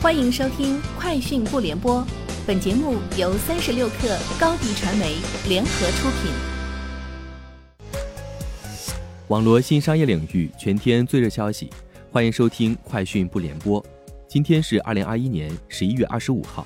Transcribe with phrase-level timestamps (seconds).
[0.00, 2.00] 欢迎收听《快讯不联播》，
[2.46, 5.16] 本节目由三十六克高低传媒
[5.48, 6.30] 联合出品。
[9.26, 11.68] 网络新商业领域全天最热消息，
[12.12, 13.82] 欢迎收听《快讯不联播》。
[14.28, 16.64] 今天是二零二一年十一月二十五号。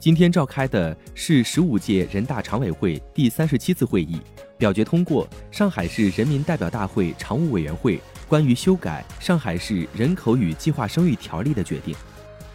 [0.00, 4.20] 今天召开的是十五届人大常委会第三十七次会议，
[4.58, 5.24] 表决通过
[5.56, 8.00] 《上海市人民代表大会常务委员会
[8.30, 11.92] 关于修改上海市人口与计划生育条例的决定》。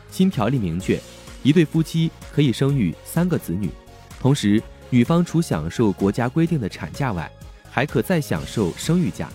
[0.09, 0.97] 新条例明确，
[1.43, 3.69] 一对夫妻可以生育三个子女，
[4.17, 7.29] 同时女方除享受国家规定的产假外，
[7.69, 9.27] 还可再享受生育假，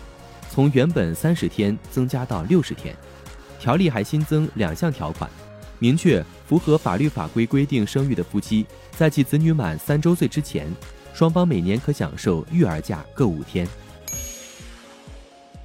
[0.51, 2.97] 从原本三十天增加到六十天。
[3.59, 5.31] 条例还新增两项条款。
[5.79, 8.65] 明确符合法律法规规定生育的夫妻，
[8.97, 10.75] 在其子女满三周岁之前，
[11.13, 13.69] 双方每年可享受育儿假各五天。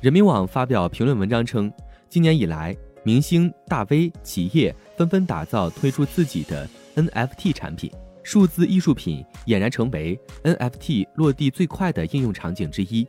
[0.05, 1.73] 人民网发表评论文章称，
[2.09, 13.07] 今年以来，明星、大 V、企业纷纷打造推出自己的 NFT 产品，数字艺术品俨然成为 NFT 落地最快的应用场景之一。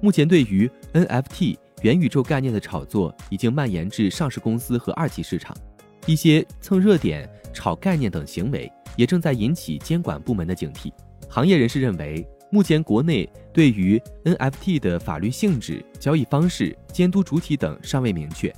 [0.00, 5.56] 目前，对于 NFT 元宇宙概念的炒作已经蔓延至上市公司和二级市场。
[6.04, 10.92] 一些蹭热点、炒概念等行为也正在引起监管部门的警惕。
[11.28, 18.54] 行业人士认为，目前国内对于 NFT 的法律性质、交易方式、监督主体等尚未明确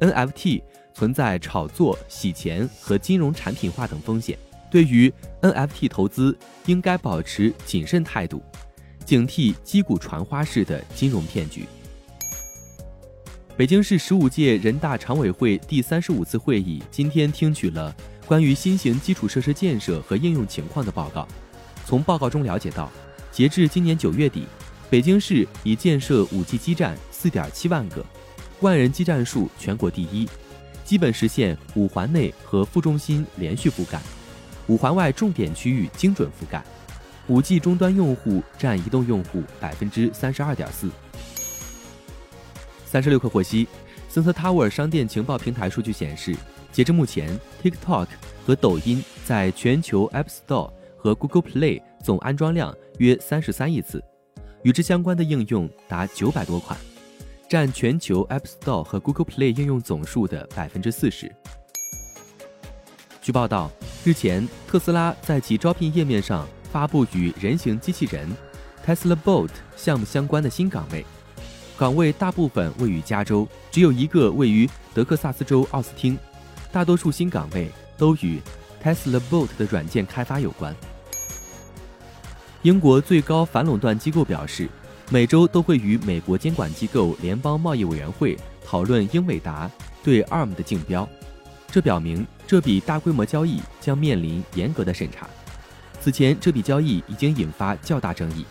[0.00, 4.36] ，NFT 存在炒作、洗钱和金融产品化等风险。
[4.70, 5.10] 对于
[5.40, 8.42] NFT 投资，应该保持谨慎态度，
[9.06, 11.64] 警惕击鼓传花式的金融骗局。
[13.56, 17.94] 北京市十五届人大常委会第三十五次会议今天听取了
[18.26, 21.26] 关于新型基础设施建设和应用情况的报告。
[21.86, 22.92] 从报告中了解到，
[23.32, 24.44] 截至今年九月底，
[24.90, 28.04] 北京市已建设五 G 基站四点七万个，
[28.60, 30.28] 万人基站数全国第一，
[30.84, 33.98] 基本实现五环内和副中心连续覆盖，
[34.66, 36.62] 五环外重点区域精准覆盖。
[37.28, 40.90] 五 G 终端用户占移动用户百分之三十二点四。
[42.84, 43.66] 三十六氪获悉
[44.12, 46.36] ，Sensor Tower 商店情报平台数据显示，
[46.70, 48.08] 截至目前，TikTok
[48.44, 50.70] 和抖音在全球 App Store
[51.02, 54.00] 和 Google Play 总安装量约三十三亿次，
[54.62, 56.78] 与之相关的应用达九百多款，
[57.48, 61.28] 占全球 App Store 和 Google Play 应用总数的百分之四十。
[63.20, 63.68] 据报道，
[64.04, 68.30] 日前特斯拉在其招聘页面上发布与人形机器人
[68.86, 71.04] Tesla Bot 项目相关的新岗位。
[71.76, 76.16] 岗位大部分位于加州，只有一个位于德克萨斯州奥斯汀。
[76.70, 78.40] 大多数新岗位都与
[78.80, 80.72] Tesla Bot 的软件开发有关。
[82.62, 84.68] 英国最高反垄断机构表示，
[85.10, 89.68] 每周都会与美国监管机构联邦贸易委员会讨论英伟达
[90.00, 91.08] 对 ARM 的竞标。
[91.72, 95.28] 这表明这笔大规模交易将面临严格的审查。
[96.00, 98.44] 此前，这笔交易已经引发较大争议。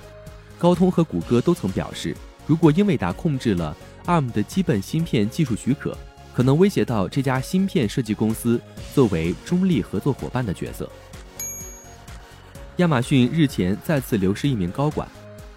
[0.60, 2.16] 高通和谷歌都曾表示。
[2.48, 3.76] 如果英伟达控制了
[4.08, 5.96] ARM 的基本芯片技术许可，
[6.36, 8.60] 可能威胁到这家芯片设计公司
[8.94, 10.90] 作为中立合作伙伴的角色。
[12.82, 15.08] 亚马逊日前再次流失一名高管，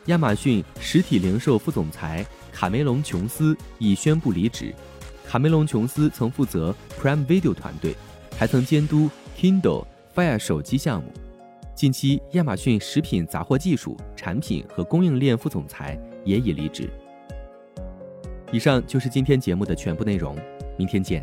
[0.06, 4.74] 亚马逊实体零售副总裁卡梅隆·琼斯已宣布离职。
[5.26, 7.96] 卡梅隆·琼斯曾负责 Prime Video 团队，
[8.36, 9.08] 还曾监督
[9.38, 11.10] Kindle Fire 手机项目。
[11.74, 15.98] 近期，亚马逊食品杂货技术、产品和供应链副总裁。
[16.24, 16.88] 也已离职。
[18.50, 20.34] 以上就是今天节目的全部内容，
[20.78, 21.22] 明天见。